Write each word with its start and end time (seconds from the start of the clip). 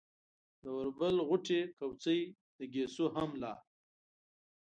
د 0.61 0.63
اوربل 0.75 1.15
غوټې، 1.27 1.61
کوڅۍ، 1.77 2.21
د 2.57 2.59
ګيسو 2.73 3.05
هم 3.15 3.29
لا 3.41 3.53